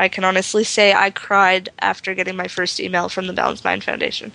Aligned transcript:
I 0.00 0.08
can 0.08 0.24
honestly 0.24 0.64
say 0.64 0.94
I 0.94 1.10
cried 1.10 1.68
after 1.78 2.14
getting 2.14 2.34
my 2.34 2.48
first 2.48 2.80
email 2.80 3.10
from 3.10 3.26
the 3.26 3.34
Balanced 3.34 3.66
Mind 3.66 3.84
Foundation. 3.84 4.32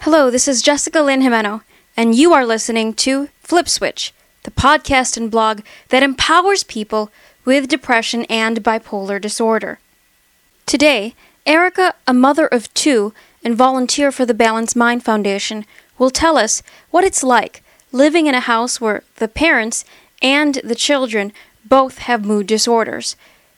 Hello, 0.00 0.30
this 0.30 0.48
is 0.48 0.62
Jessica 0.62 1.02
Lynn 1.02 1.20
Jimeno, 1.20 1.60
and 1.98 2.14
you 2.14 2.32
are 2.32 2.46
listening 2.46 2.94
to 2.94 3.28
Flip 3.40 3.68
Switch, 3.68 4.14
the 4.44 4.50
podcast 4.50 5.18
and 5.18 5.30
blog 5.30 5.60
that 5.90 6.02
empowers 6.02 6.62
people 6.62 7.10
with 7.44 7.68
depression 7.68 8.24
and 8.30 8.64
bipolar 8.64 9.20
disorder. 9.20 9.80
Today, 10.64 11.14
Erica, 11.44 11.94
a 12.06 12.14
mother 12.14 12.46
of 12.46 12.72
two 12.72 13.12
and 13.44 13.54
volunteer 13.54 14.10
for 14.10 14.24
the 14.24 14.32
Balanced 14.32 14.76
Mind 14.76 15.04
Foundation, 15.04 15.66
will 15.98 16.10
tell 16.10 16.36
us 16.36 16.62
what 16.90 17.04
it's 17.04 17.22
like 17.22 17.62
living 17.92 18.26
in 18.26 18.34
a 18.34 18.40
house 18.40 18.80
where 18.80 19.02
the 19.16 19.28
parents 19.28 19.84
and 20.22 20.56
the 20.64 20.74
children 20.74 21.32
both 21.64 21.98
have 21.98 22.24
mood 22.24 22.46
disorders. 22.46 23.16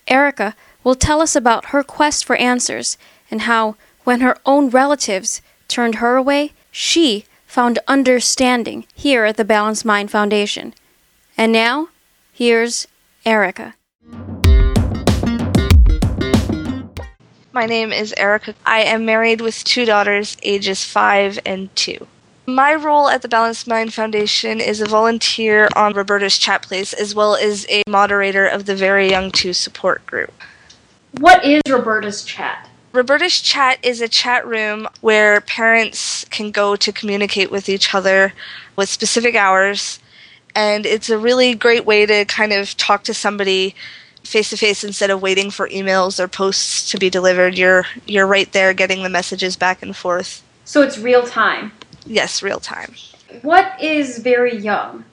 Erica 0.09 0.57
will 0.83 0.95
tell 0.95 1.21
us 1.21 1.37
about 1.37 1.67
her 1.67 1.83
quest 1.83 2.25
for 2.25 2.37
answers 2.37 2.97
and 3.31 3.43
how, 3.43 3.77
when 4.05 4.21
her 4.21 4.37
own 4.47 4.71
relatives 4.71 5.43
turned 5.69 5.97
her 5.97 6.17
away, 6.17 6.53
she 6.71 7.25
found 7.47 7.79
understanding 7.87 8.87
here 8.95 9.25
at 9.25 9.37
the 9.37 9.45
Balanced 9.45 9.85
Mind 9.85 10.11
Foundation. 10.11 10.75
And 11.37 11.53
now, 11.53 11.89
here's 12.33 12.87
Erica. 13.25 13.75
My 17.53 17.67
name 17.67 17.93
is 17.93 18.15
Erica. 18.17 18.55
I 18.65 18.83
am 18.83 19.05
married 19.05 19.41
with 19.41 19.65
two 19.65 19.85
daughters, 19.85 20.37
ages 20.43 20.85
5 20.85 21.41
and 21.45 21.75
2. 21.75 22.07
My 22.55 22.75
role 22.75 23.09
at 23.09 23.23
the 23.23 23.29
Balanced 23.29 23.69
Mind 23.69 23.95
Foundation 23.95 24.61
is 24.61 24.81
a 24.81 24.87
volunteer 24.87 25.69
on 25.77 25.93
Roberta's 25.93 26.37
Chat 26.37 26.63
Place 26.63 26.93
as 26.93 27.15
well 27.15 27.37
as 27.37 27.65
a 27.69 27.85
moderator 27.87 28.45
of 28.45 28.67
the 28.67 28.75
Very 28.75 29.09
Young 29.09 29.31
2 29.31 29.53
support 29.53 30.05
group. 30.05 30.33
What 31.13 31.45
is 31.45 31.63
Roberta's 31.69 32.25
Chat? 32.25 32.69
Roberta's 32.93 33.41
Chat 33.41 33.79
is 33.85 34.01
a 34.01 34.09
chat 34.09 34.45
room 34.45 34.89
where 35.01 35.41
parents 35.43 36.25
can 36.31 36.51
go 36.51 36.75
to 36.75 36.91
communicate 36.93 37.53
with 37.53 37.69
each 37.69 37.95
other 37.95 38.33
with 38.75 38.89
specific 38.89 39.37
hours. 39.37 40.01
And 40.53 40.87
it's 40.87 41.09
a 41.09 41.19
really 41.19 41.55
great 41.55 41.87
way 41.87 42.05
to 42.05 42.25
kind 42.25 42.53
of 42.53 42.77
talk 42.77 43.05
to 43.05 43.15
somebody 43.15 43.77
face 44.25 44.51
to 44.51 44.57
face 44.57 44.83
instead 44.83 45.11
of 45.11 45.23
waiting 45.23 45.53
for 45.53 45.69
emails 45.69 46.19
or 46.19 46.27
posts 46.27 46.91
to 46.91 46.99
be 46.99 47.11
delivered. 47.11 47.57
You're 47.57 47.87
you're 48.07 48.27
right 48.27 48.51
there 48.53 48.75
getting 48.75 49.05
the 49.05 49.09
messages 49.09 49.55
back 49.55 49.83
and 49.83 49.95
forth. 49.95 50.43
So 50.65 50.83
it's 50.83 50.99
real 50.99 51.23
time. 51.25 51.71
Yes, 52.07 52.43
real 52.43 52.61
time. 52.61 52.95
What 53.43 53.81
is 53.81 54.19
very 54.19 54.57
young? 54.57 55.05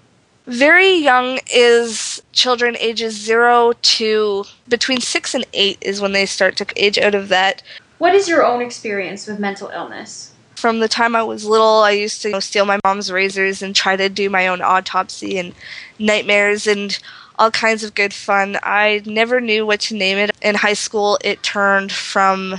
Very 0.47 0.93
young 0.93 1.39
is 1.53 2.21
children 2.31 2.77
ages 2.79 3.13
0 3.21 3.73
to 3.73 4.45
between 4.67 5.01
6 5.01 5.35
and 5.35 5.45
8 5.53 5.77
is 5.81 5.99
when 5.99 6.13
they 6.13 6.25
start 6.25 6.55
to 6.57 6.65
age 6.77 6.97
out 6.97 7.13
of 7.13 7.27
that. 7.29 7.61
What 7.97 8.15
is 8.15 8.29
your 8.29 8.45
own 8.45 8.61
experience 8.61 9.27
with 9.27 9.39
mental 9.39 9.69
illness? 9.69 10.31
From 10.55 10.79
the 10.79 10.87
time 10.87 11.15
I 11.15 11.23
was 11.23 11.45
little, 11.45 11.81
I 11.81 11.91
used 11.91 12.21
to 12.21 12.29
you 12.29 12.33
know, 12.33 12.39
steal 12.39 12.65
my 12.65 12.79
mom's 12.85 13.11
razors 13.11 13.61
and 13.61 13.75
try 13.75 13.95
to 13.95 14.07
do 14.07 14.29
my 14.29 14.47
own 14.47 14.61
autopsy 14.61 15.37
and 15.37 15.53
nightmares 15.99 16.65
and 16.65 16.97
all 17.37 17.51
kinds 17.51 17.83
of 17.83 17.93
good 17.93 18.13
fun. 18.13 18.57
I 18.63 19.01
never 19.05 19.41
knew 19.41 19.65
what 19.65 19.81
to 19.81 19.95
name 19.95 20.17
it. 20.17 20.31
In 20.41 20.55
high 20.55 20.73
school, 20.73 21.19
it 21.23 21.43
turned 21.43 21.91
from 21.91 22.55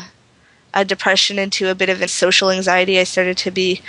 a 0.74 0.84
depression 0.84 1.38
into 1.38 1.70
a 1.70 1.74
bit 1.74 1.88
of 1.88 2.02
a 2.02 2.08
social 2.08 2.50
anxiety. 2.50 2.98
I 2.98 3.05
started 3.05 3.36
to 3.38 3.50
be 3.50 3.80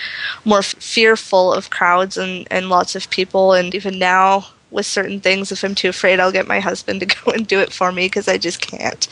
more 0.45 0.61
fearful 0.61 1.53
of 1.53 1.69
crowds 1.69 2.17
and, 2.17 2.47
and 2.49 2.69
lots 2.69 2.95
of 2.95 3.09
people. 3.09 3.53
And 3.53 3.75
even 3.75 3.99
now, 3.99 4.47
with 4.71 4.85
certain 4.85 5.19
things, 5.19 5.51
if 5.51 5.63
I'm 5.63 5.75
too 5.75 5.89
afraid, 5.89 6.19
I'll 6.19 6.31
get 6.31 6.47
my 6.47 6.59
husband 6.59 6.99
to 7.01 7.05
go 7.25 7.31
and 7.31 7.47
do 7.47 7.59
it 7.59 7.73
for 7.73 7.91
me 7.91 8.05
because 8.05 8.27
I 8.27 8.37
just 8.37 8.61
can't. 8.61 9.07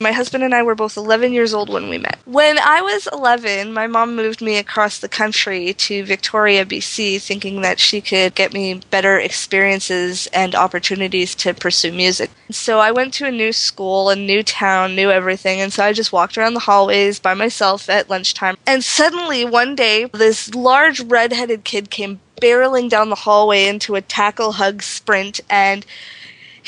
My 0.00 0.12
husband 0.12 0.44
and 0.44 0.54
I 0.54 0.62
were 0.62 0.74
both 0.74 0.96
11 0.96 1.32
years 1.32 1.52
old 1.52 1.68
when 1.68 1.88
we 1.88 1.98
met. 1.98 2.18
When 2.24 2.58
I 2.58 2.80
was 2.80 3.08
11, 3.12 3.72
my 3.72 3.86
mom 3.86 4.14
moved 4.14 4.40
me 4.40 4.56
across 4.56 4.98
the 4.98 5.08
country 5.08 5.74
to 5.74 6.04
Victoria, 6.04 6.64
BC, 6.64 7.20
thinking 7.20 7.62
that 7.62 7.80
she 7.80 8.00
could 8.00 8.34
get 8.34 8.52
me 8.52 8.80
better 8.90 9.18
experiences 9.18 10.28
and 10.32 10.54
opportunities 10.54 11.34
to 11.36 11.54
pursue 11.54 11.92
music. 11.92 12.30
So 12.50 12.78
I 12.78 12.92
went 12.92 13.12
to 13.14 13.26
a 13.26 13.32
new 13.32 13.52
school, 13.52 14.08
a 14.08 14.16
new 14.16 14.42
town, 14.42 14.94
new 14.94 15.10
everything, 15.10 15.60
and 15.60 15.72
so 15.72 15.84
I 15.84 15.92
just 15.92 16.12
walked 16.12 16.38
around 16.38 16.54
the 16.54 16.60
hallways 16.60 17.18
by 17.18 17.34
myself 17.34 17.88
at 17.88 18.08
lunchtime. 18.08 18.56
And 18.66 18.84
suddenly, 18.84 19.44
one 19.44 19.74
day, 19.74 20.04
this 20.06 20.54
large 20.54 21.00
red-headed 21.00 21.64
kid 21.64 21.90
came 21.90 22.20
barreling 22.40 22.88
down 22.88 23.10
the 23.10 23.16
hallway 23.16 23.66
into 23.66 23.96
a 23.96 24.00
tackle 24.00 24.52
hug 24.52 24.82
sprint 24.82 25.40
and 25.50 25.84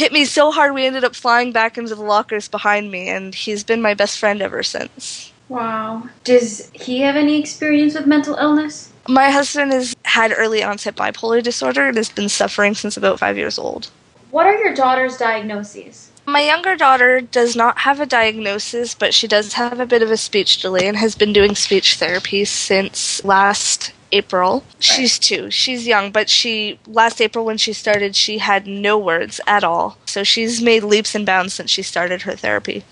hit 0.01 0.13
me 0.13 0.25
so 0.25 0.51
hard 0.51 0.73
we 0.73 0.87
ended 0.87 1.05
up 1.05 1.15
flying 1.15 1.53
back 1.53 1.77
into 1.77 1.95
the 1.95 2.03
lockers 2.03 2.49
behind 2.49 2.91
me, 2.91 3.09
and 3.09 3.35
he's 3.35 3.63
been 3.63 3.83
my 3.83 3.93
best 3.93 4.19
friend 4.19 4.41
ever 4.41 4.63
since. 4.63 5.31
Wow. 5.51 6.09
Does 6.25 6.71
he 6.73 7.01
have 7.01 7.17
any 7.17 7.39
experience 7.39 7.95
with 7.95 8.07
mental 8.07 8.35
illness? 8.37 8.91
My 9.07 9.31
husband 9.31 9.73
has 9.73 9.95
had 10.05 10.33
early 10.35 10.63
onset 10.63 10.97
bipolar 10.97 11.43
disorder 11.43 11.89
and 11.89 11.97
has 11.99 12.09
been 12.09 12.31
suffering 12.31 12.75
since 12.75 12.97
about 12.97 13.19
five 13.19 13.37
years 13.37 13.59
old. 13.59 13.91
What 14.31 14.47
are 14.47 14.57
your 14.57 14.75
daughter's 14.75 15.19
diagnoses? 15.19 16.11
My 16.25 16.41
younger 16.41 16.77
daughter 16.77 17.21
does 17.21 17.55
not 17.55 17.81
have 17.81 18.01
a 18.01 18.07
diagnosis, 18.07 18.95
but 18.95 19.13
she 19.13 19.29
does 19.29 19.53
have 19.55 19.81
a 19.81 19.87
bit 19.87 20.03
of 20.03 20.11
a 20.11 20.17
speech 20.17 20.63
delay 20.63 20.87
and 20.87 20.97
has 20.97 21.15
been 21.15 21.35
doing 21.35 21.55
speech 21.55 21.97
therapy 21.97 22.45
since 22.47 23.23
last 23.23 23.93
April. 24.13 24.65
She's 24.79 25.19
two. 25.19 25.51
She's 25.51 25.87
young, 25.87 26.11
but 26.11 26.29
she 26.29 26.79
last 26.87 27.21
April 27.21 27.45
when 27.45 27.59
she 27.59 27.73
started, 27.73 28.17
she 28.17 28.39
had 28.39 28.67
no 28.67 28.99
words 28.99 29.41
at 29.47 29.65
all. 29.65 29.99
So 30.07 30.25
she's 30.25 30.61
made 30.63 30.83
leaps 30.83 31.15
and 31.15 31.27
bounds 31.27 31.55
since 31.55 31.71
she 31.71 31.83
started 31.83 32.23
her 32.23 32.35
therapy. 32.35 32.85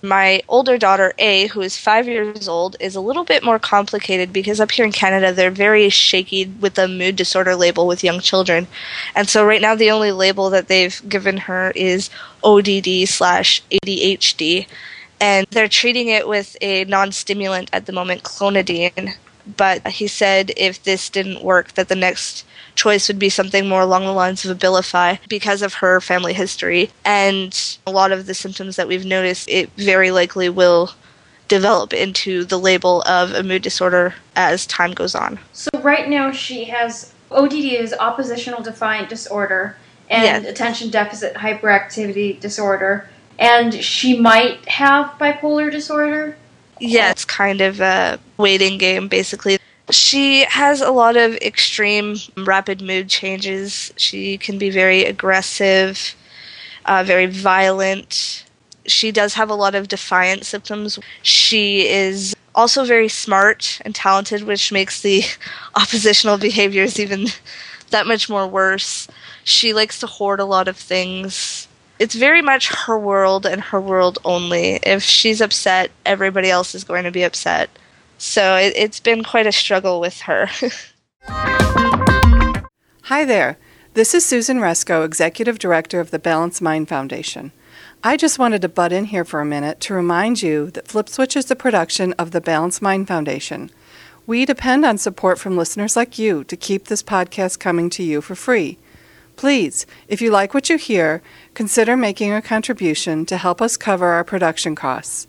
My 0.00 0.42
older 0.48 0.78
daughter, 0.78 1.12
A, 1.18 1.48
who 1.48 1.60
is 1.60 1.76
five 1.76 2.06
years 2.06 2.46
old, 2.46 2.76
is 2.78 2.94
a 2.94 3.00
little 3.00 3.24
bit 3.24 3.42
more 3.42 3.58
complicated 3.58 4.32
because 4.32 4.60
up 4.60 4.70
here 4.70 4.84
in 4.84 4.92
Canada, 4.92 5.32
they're 5.32 5.50
very 5.50 5.88
shaky 5.88 6.44
with 6.46 6.74
the 6.74 6.86
mood 6.86 7.16
disorder 7.16 7.56
label 7.56 7.84
with 7.88 8.04
young 8.04 8.20
children. 8.20 8.68
And 9.16 9.28
so 9.28 9.44
right 9.44 9.60
now, 9.60 9.74
the 9.74 9.90
only 9.90 10.12
label 10.12 10.50
that 10.50 10.68
they've 10.68 11.02
given 11.08 11.36
her 11.38 11.72
is 11.74 12.10
ODD 12.44 13.08
slash 13.08 13.60
ADHD. 13.72 14.68
And 15.20 15.48
they're 15.50 15.66
treating 15.66 16.06
it 16.06 16.28
with 16.28 16.56
a 16.60 16.84
non 16.84 17.10
stimulant 17.10 17.68
at 17.72 17.86
the 17.86 17.92
moment, 17.92 18.22
clonidine. 18.22 19.16
But 19.56 19.86
he 19.88 20.06
said 20.06 20.52
if 20.56 20.82
this 20.82 21.08
didn't 21.08 21.42
work, 21.42 21.74
that 21.74 21.88
the 21.88 21.96
next 21.96 22.44
choice 22.74 23.08
would 23.08 23.18
be 23.18 23.28
something 23.28 23.68
more 23.68 23.80
along 23.80 24.04
the 24.04 24.12
lines 24.12 24.44
of 24.44 24.56
Abilify 24.56 25.18
because 25.28 25.62
of 25.62 25.74
her 25.74 26.00
family 26.00 26.32
history 26.32 26.90
and 27.04 27.78
a 27.86 27.90
lot 27.90 28.12
of 28.12 28.26
the 28.26 28.34
symptoms 28.34 28.76
that 28.76 28.86
we've 28.88 29.04
noticed. 29.04 29.48
It 29.48 29.70
very 29.76 30.10
likely 30.10 30.48
will 30.48 30.92
develop 31.48 31.92
into 31.92 32.44
the 32.44 32.58
label 32.58 33.02
of 33.02 33.32
a 33.32 33.42
mood 33.42 33.62
disorder 33.62 34.14
as 34.36 34.66
time 34.66 34.92
goes 34.92 35.14
on. 35.14 35.38
So 35.52 35.70
right 35.82 36.08
now 36.08 36.30
she 36.30 36.64
has 36.64 37.12
ODD 37.30 37.54
is 37.74 37.94
oppositional 37.98 38.62
defiant 38.62 39.08
disorder 39.08 39.76
and 40.08 40.44
Yes. 40.44 40.52
attention 40.52 40.90
deficit 40.90 41.34
hyperactivity 41.34 42.38
disorder 42.38 43.08
and 43.38 43.74
she 43.82 44.18
might 44.18 44.68
have 44.68 45.12
bipolar 45.18 45.70
disorder. 45.70 46.36
Yeah, 46.80 47.10
it's 47.10 47.24
kind 47.24 47.60
of 47.60 47.80
a 47.80 48.18
waiting 48.36 48.78
game, 48.78 49.08
basically. 49.08 49.58
She 49.90 50.44
has 50.44 50.80
a 50.80 50.90
lot 50.90 51.16
of 51.16 51.34
extreme 51.36 52.16
rapid 52.36 52.82
mood 52.82 53.08
changes. 53.08 53.92
She 53.96 54.38
can 54.38 54.58
be 54.58 54.70
very 54.70 55.04
aggressive, 55.04 56.14
uh, 56.84 57.04
very 57.04 57.26
violent. 57.26 58.44
She 58.86 59.12
does 59.12 59.34
have 59.34 59.50
a 59.50 59.54
lot 59.54 59.74
of 59.74 59.88
defiant 59.88 60.44
symptoms. 60.46 60.98
She 61.22 61.88
is 61.88 62.34
also 62.54 62.84
very 62.84 63.08
smart 63.08 63.80
and 63.84 63.94
talented, 63.94 64.42
which 64.42 64.72
makes 64.72 65.00
the 65.00 65.24
oppositional 65.74 66.38
behaviors 66.38 66.98
even 66.98 67.28
that 67.90 68.06
much 68.06 68.28
more 68.28 68.46
worse. 68.46 69.08
She 69.44 69.72
likes 69.72 70.00
to 70.00 70.06
hoard 70.06 70.40
a 70.40 70.44
lot 70.44 70.68
of 70.68 70.76
things. 70.76 71.67
It's 71.98 72.14
very 72.14 72.42
much 72.42 72.72
her 72.72 72.96
world 72.96 73.44
and 73.44 73.60
her 73.60 73.80
world 73.80 74.18
only. 74.24 74.78
If 74.84 75.02
she's 75.02 75.40
upset, 75.40 75.90
everybody 76.06 76.48
else 76.48 76.74
is 76.76 76.84
going 76.84 77.02
to 77.04 77.10
be 77.10 77.24
upset. 77.24 77.70
So 78.18 78.56
it, 78.56 78.72
it's 78.76 79.00
been 79.00 79.24
quite 79.24 79.48
a 79.48 79.52
struggle 79.52 79.98
with 80.00 80.20
her. 80.20 80.48
Hi 83.02 83.24
there. 83.24 83.58
This 83.94 84.14
is 84.14 84.24
Susan 84.24 84.58
Resko, 84.58 85.04
Executive 85.04 85.58
Director 85.58 85.98
of 85.98 86.12
the 86.12 86.20
Balanced 86.20 86.62
Mind 86.62 86.88
Foundation. 86.88 87.50
I 88.04 88.16
just 88.16 88.38
wanted 88.38 88.62
to 88.62 88.68
butt 88.68 88.92
in 88.92 89.06
here 89.06 89.24
for 89.24 89.40
a 89.40 89.44
minute 89.44 89.80
to 89.80 89.94
remind 89.94 90.40
you 90.40 90.70
that 90.70 90.86
Flip 90.86 91.08
Switch 91.08 91.36
is 91.36 91.46
the 91.46 91.56
production 91.56 92.12
of 92.12 92.30
the 92.30 92.40
Balanced 92.40 92.80
Mind 92.80 93.08
Foundation. 93.08 93.70
We 94.24 94.44
depend 94.44 94.84
on 94.84 94.98
support 94.98 95.40
from 95.40 95.56
listeners 95.56 95.96
like 95.96 96.16
you 96.16 96.44
to 96.44 96.56
keep 96.56 96.84
this 96.84 97.02
podcast 97.02 97.58
coming 97.58 97.90
to 97.90 98.04
you 98.04 98.20
for 98.20 98.36
free. 98.36 98.78
Please, 99.38 99.86
if 100.06 100.20
you 100.20 100.30
like 100.30 100.52
what 100.52 100.68
you 100.68 100.76
hear, 100.76 101.22
consider 101.54 101.96
making 101.96 102.34
a 102.34 102.42
contribution 102.42 103.24
to 103.24 103.38
help 103.38 103.62
us 103.62 103.78
cover 103.78 104.08
our 104.08 104.24
production 104.24 104.74
costs. 104.74 105.26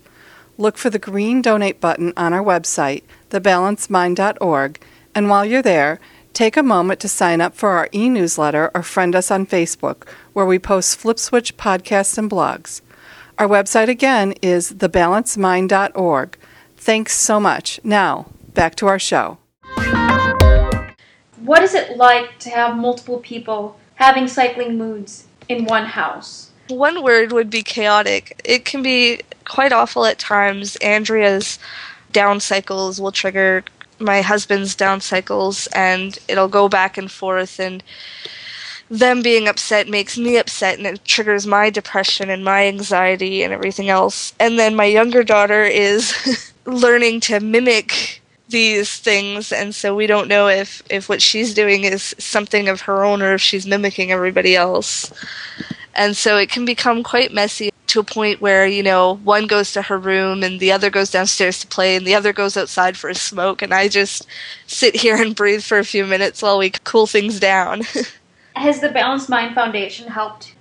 Look 0.58 0.76
for 0.76 0.90
the 0.90 0.98
green 0.98 1.40
donate 1.40 1.80
button 1.80 2.12
on 2.14 2.34
our 2.34 2.44
website, 2.44 3.04
thebalancedmind.org, 3.30 4.78
and 5.14 5.30
while 5.30 5.46
you're 5.46 5.62
there, 5.62 5.98
Take 6.32 6.56
a 6.56 6.62
moment 6.62 7.00
to 7.00 7.08
sign 7.08 7.40
up 7.40 7.54
for 7.54 7.70
our 7.70 7.88
e 7.92 8.08
newsletter 8.08 8.70
or 8.74 8.82
friend 8.82 9.16
us 9.16 9.30
on 9.30 9.46
Facebook, 9.46 10.06
where 10.32 10.46
we 10.46 10.58
post 10.58 10.98
FlipSwitch 10.98 11.54
podcasts 11.54 12.16
and 12.16 12.30
blogs. 12.30 12.80
Our 13.38 13.48
website 13.48 13.88
again 13.88 14.34
is 14.40 14.72
thebalancedmind.org. 14.72 16.38
Thanks 16.76 17.14
so 17.14 17.40
much. 17.40 17.80
Now, 17.82 18.26
back 18.54 18.74
to 18.76 18.86
our 18.86 18.98
show. 18.98 19.38
What 21.42 21.62
is 21.62 21.74
it 21.74 21.96
like 21.96 22.38
to 22.40 22.50
have 22.50 22.76
multiple 22.76 23.18
people 23.18 23.79
having 24.00 24.26
cycling 24.26 24.76
moods 24.78 25.26
in 25.48 25.66
one 25.66 25.84
house? 25.84 26.50
One 26.68 27.02
word 27.02 27.32
would 27.32 27.50
be 27.50 27.62
chaotic. 27.62 28.40
It 28.44 28.64
can 28.64 28.82
be 28.82 29.20
quite 29.44 29.72
awful 29.72 30.06
at 30.06 30.18
times. 30.18 30.76
Andrea's 30.76 31.58
down 32.12 32.40
cycles 32.40 33.00
will 33.00 33.12
trigger 33.12 33.62
my 33.98 34.22
husband's 34.22 34.74
down 34.74 35.00
cycles, 35.00 35.66
and 35.68 36.18
it'll 36.26 36.48
go 36.48 36.68
back 36.68 36.96
and 36.96 37.10
forth. 37.10 37.60
And 37.60 37.84
them 38.88 39.20
being 39.22 39.46
upset 39.46 39.88
makes 39.88 40.16
me 40.16 40.38
upset, 40.38 40.78
and 40.78 40.86
it 40.86 41.04
triggers 41.04 41.46
my 41.46 41.68
depression 41.68 42.30
and 42.30 42.44
my 42.44 42.66
anxiety 42.66 43.42
and 43.42 43.52
everything 43.52 43.90
else. 43.90 44.32
And 44.40 44.58
then 44.58 44.74
my 44.74 44.86
younger 44.86 45.22
daughter 45.22 45.64
is 45.64 46.52
learning 46.64 47.20
to 47.20 47.40
mimic 47.40 48.19
these 48.50 48.98
things 48.98 49.52
and 49.52 49.74
so 49.74 49.94
we 49.94 50.06
don't 50.06 50.28
know 50.28 50.48
if 50.48 50.82
if 50.90 51.08
what 51.08 51.22
she's 51.22 51.54
doing 51.54 51.84
is 51.84 52.14
something 52.18 52.68
of 52.68 52.82
her 52.82 53.04
own 53.04 53.22
or 53.22 53.34
if 53.34 53.40
she's 53.40 53.66
mimicking 53.66 54.12
everybody 54.12 54.56
else 54.56 55.12
and 55.94 56.16
so 56.16 56.36
it 56.36 56.50
can 56.50 56.64
become 56.64 57.02
quite 57.02 57.32
messy 57.32 57.70
to 57.86 58.00
a 58.00 58.04
point 58.04 58.40
where 58.40 58.66
you 58.66 58.82
know 58.82 59.14
one 59.24 59.46
goes 59.46 59.72
to 59.72 59.82
her 59.82 59.98
room 59.98 60.42
and 60.42 60.60
the 60.60 60.72
other 60.72 60.90
goes 60.90 61.10
downstairs 61.10 61.60
to 61.60 61.66
play 61.66 61.96
and 61.96 62.06
the 62.06 62.14
other 62.14 62.32
goes 62.32 62.56
outside 62.56 62.96
for 62.96 63.08
a 63.10 63.14
smoke 63.14 63.62
and 63.62 63.72
i 63.72 63.88
just 63.88 64.26
sit 64.66 64.94
here 64.96 65.16
and 65.16 65.36
breathe 65.36 65.62
for 65.62 65.78
a 65.78 65.84
few 65.84 66.04
minutes 66.04 66.42
while 66.42 66.58
we 66.58 66.70
cool 66.84 67.06
things 67.06 67.40
down 67.40 67.82
Has 68.56 68.80
the 68.80 68.90
Balanced 68.90 69.28
Mind 69.28 69.54
Foundation 69.54 70.08
helped? 70.08 70.54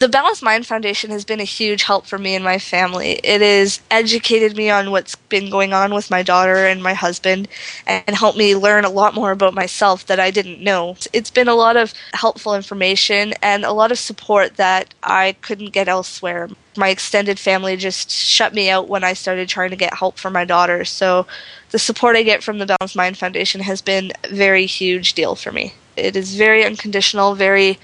The 0.00 0.08
Balanced 0.08 0.42
Mind 0.42 0.66
Foundation 0.66 1.10
has 1.10 1.24
been 1.24 1.40
a 1.40 1.44
huge 1.44 1.82
help 1.82 2.06
for 2.06 2.18
me 2.18 2.34
and 2.34 2.44
my 2.44 2.58
family. 2.58 3.20
It 3.22 3.42
has 3.42 3.80
educated 3.90 4.56
me 4.56 4.70
on 4.70 4.90
what's 4.90 5.16
been 5.16 5.50
going 5.50 5.72
on 5.72 5.92
with 5.92 6.10
my 6.10 6.22
daughter 6.22 6.66
and 6.66 6.82
my 6.82 6.94
husband 6.94 7.48
and 7.86 8.16
helped 8.16 8.38
me 8.38 8.56
learn 8.56 8.84
a 8.84 8.90
lot 8.90 9.14
more 9.14 9.32
about 9.32 9.54
myself 9.54 10.06
that 10.06 10.18
I 10.18 10.30
didn't 10.30 10.60
know. 10.60 10.96
It's 11.12 11.30
been 11.30 11.48
a 11.48 11.54
lot 11.54 11.76
of 11.76 11.92
helpful 12.14 12.54
information 12.54 13.34
and 13.42 13.64
a 13.64 13.72
lot 13.72 13.92
of 13.92 13.98
support 13.98 14.56
that 14.56 14.94
I 15.02 15.36
couldn't 15.42 15.72
get 15.72 15.88
elsewhere. 15.88 16.48
My 16.76 16.88
extended 16.88 17.38
family 17.38 17.76
just 17.76 18.10
shut 18.10 18.54
me 18.54 18.70
out 18.70 18.88
when 18.88 19.04
I 19.04 19.12
started 19.12 19.48
trying 19.48 19.70
to 19.70 19.76
get 19.76 19.94
help 19.94 20.18
for 20.18 20.30
my 20.30 20.46
daughter. 20.46 20.86
So 20.86 21.26
the 21.70 21.78
support 21.78 22.16
I 22.16 22.22
get 22.22 22.42
from 22.42 22.58
the 22.58 22.66
Balanced 22.66 22.96
Mind 22.96 23.18
Foundation 23.18 23.60
has 23.60 23.82
been 23.82 24.12
a 24.24 24.34
very 24.34 24.64
huge 24.64 25.12
deal 25.12 25.34
for 25.34 25.52
me. 25.52 25.74
It 25.96 26.16
is 26.16 26.36
very 26.36 26.64
unconditional, 26.64 27.34
very 27.34 27.78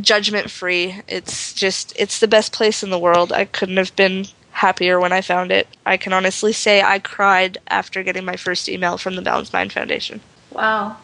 judgment 0.00 0.50
free. 0.50 1.02
It's 1.08 1.52
just, 1.52 1.92
it's 1.96 2.20
the 2.20 2.28
best 2.28 2.52
place 2.52 2.82
in 2.82 2.90
the 2.90 2.98
world. 2.98 3.32
I 3.32 3.44
couldn't 3.44 3.76
have 3.76 3.94
been 3.96 4.26
happier 4.52 4.98
when 4.98 5.12
I 5.12 5.20
found 5.20 5.52
it. 5.52 5.68
I 5.84 5.96
can 5.96 6.12
honestly 6.12 6.52
say 6.52 6.82
I 6.82 6.98
cried 6.98 7.58
after 7.68 8.02
getting 8.02 8.24
my 8.24 8.36
first 8.36 8.68
email 8.68 8.96
from 8.98 9.14
the 9.16 9.22
Balanced 9.22 9.52
Mind 9.52 9.72
Foundation. 9.72 10.20
Wow. 10.50 10.96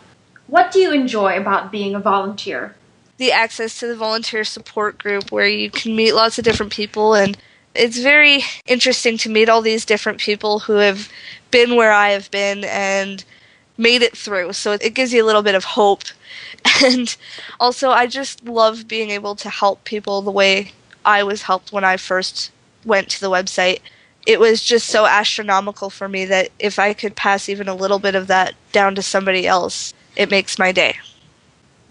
What 0.46 0.72
do 0.72 0.80
you 0.80 0.92
enjoy 0.92 1.36
about 1.36 1.70
being 1.70 1.94
a 1.94 2.00
volunteer? 2.00 2.74
The 3.18 3.32
access 3.32 3.78
to 3.80 3.86
the 3.86 3.96
volunteer 3.96 4.44
support 4.44 4.98
group 4.98 5.30
where 5.30 5.46
you 5.46 5.70
can 5.70 5.94
meet 5.94 6.12
lots 6.12 6.38
of 6.38 6.44
different 6.44 6.72
people 6.72 7.14
and 7.14 7.36
it's 7.74 7.98
very 7.98 8.42
interesting 8.66 9.16
to 9.18 9.30
meet 9.30 9.48
all 9.48 9.62
these 9.62 9.84
different 9.84 10.18
people 10.18 10.60
who 10.60 10.74
have 10.74 11.10
been 11.50 11.76
where 11.76 11.92
I 11.92 12.10
have 12.10 12.30
been 12.30 12.64
and 12.64 13.24
made 13.76 14.02
it 14.02 14.16
through. 14.16 14.52
So 14.52 14.72
it 14.72 14.94
gives 14.94 15.12
you 15.12 15.24
a 15.24 15.26
little 15.26 15.42
bit 15.42 15.54
of 15.54 15.64
hope. 15.64 16.04
And 16.84 17.16
also, 17.58 17.90
I 17.90 18.06
just 18.06 18.44
love 18.44 18.86
being 18.86 19.10
able 19.10 19.34
to 19.36 19.48
help 19.48 19.84
people 19.84 20.22
the 20.22 20.30
way 20.30 20.72
I 21.04 21.22
was 21.22 21.42
helped 21.42 21.72
when 21.72 21.84
I 21.84 21.96
first 21.96 22.52
went 22.84 23.08
to 23.10 23.20
the 23.20 23.30
website. 23.30 23.80
It 24.26 24.38
was 24.38 24.62
just 24.62 24.88
so 24.88 25.06
astronomical 25.06 25.90
for 25.90 26.08
me 26.08 26.24
that 26.26 26.50
if 26.58 26.78
I 26.78 26.92
could 26.92 27.16
pass 27.16 27.48
even 27.48 27.68
a 27.68 27.74
little 27.74 27.98
bit 27.98 28.14
of 28.14 28.28
that 28.28 28.54
down 28.70 28.94
to 28.94 29.02
somebody 29.02 29.46
else, 29.46 29.92
it 30.16 30.30
makes 30.30 30.58
my 30.58 30.70
day. 30.72 30.96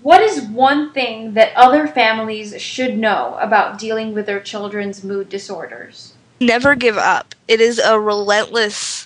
What 0.01 0.21
is 0.21 0.41
one 0.41 0.91
thing 0.93 1.33
that 1.33 1.55
other 1.55 1.87
families 1.87 2.59
should 2.59 2.97
know 2.97 3.37
about 3.39 3.77
dealing 3.77 4.13
with 4.13 4.25
their 4.25 4.39
children's 4.39 5.03
mood 5.03 5.29
disorders? 5.29 6.13
Never 6.39 6.73
give 6.73 6.97
up. 6.97 7.35
It 7.47 7.61
is 7.61 7.77
a 7.77 7.99
relentless, 7.99 9.00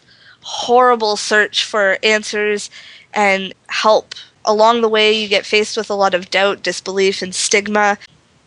horrible 0.45 1.17
search 1.17 1.65
for 1.65 1.97
answers 2.03 2.69
and 3.13 3.51
help. 3.65 4.13
Along 4.45 4.81
the 4.81 4.89
way, 4.89 5.11
you 5.11 5.27
get 5.27 5.43
faced 5.43 5.75
with 5.75 5.89
a 5.89 5.95
lot 5.95 6.13
of 6.13 6.29
doubt, 6.29 6.61
disbelief, 6.61 7.23
and 7.23 7.33
stigma. 7.33 7.97